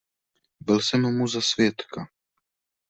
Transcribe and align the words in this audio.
Byl 0.59 0.79
jsem 0.81 1.17
mu 1.17 1.27
za 1.27 1.41
svědka. 1.41 2.09